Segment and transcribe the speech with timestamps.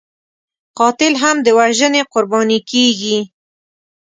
[0.79, 3.19] قاتل هم د وژنې قرباني کېږي